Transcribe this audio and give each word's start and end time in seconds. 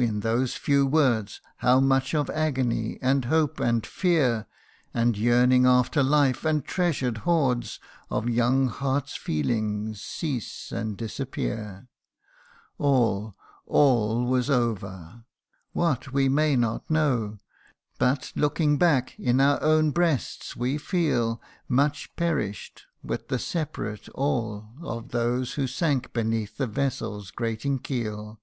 in 0.00 0.22
those 0.22 0.56
few 0.56 0.84
words 0.84 1.40
How 1.58 1.78
much 1.78 2.12
of 2.12 2.28
agony, 2.30 2.98
and 3.00 3.26
hope, 3.26 3.60
and 3.60 3.86
fear, 3.86 4.48
And 4.92 5.16
yearnings 5.16 5.68
after 5.68 6.02
life, 6.02 6.44
and 6.44 6.64
treasured 6.64 7.18
hoards 7.18 7.78
Of 8.10 8.28
young 8.28 8.66
hearts' 8.66 9.14
feelings, 9.16 10.02
cease 10.02 10.72
and 10.72 10.96
disappear! 10.96 11.86
All 12.78 13.36
all 13.66 14.24
was 14.26 14.50
over! 14.50 15.22
what, 15.74 16.12
we 16.12 16.28
may 16.28 16.56
not 16.56 16.90
know; 16.90 17.38
But, 18.00 18.32
looking 18.34 18.78
back, 18.78 19.16
in 19.16 19.40
our 19.40 19.62
own 19.62 19.92
breasts 19.92 20.56
we 20.56 20.76
feel 20.76 21.40
Much 21.68 22.16
perish'd, 22.16 22.82
with 23.04 23.28
the 23.28 23.38
separate 23.38 24.08
all 24.08 24.70
of 24.82 25.10
those 25.10 25.52
Who 25.54 25.68
sank 25.68 26.12
beneath 26.12 26.56
that 26.56 26.66
vessel's 26.66 27.30
grating 27.30 27.78
keel. 27.78 28.40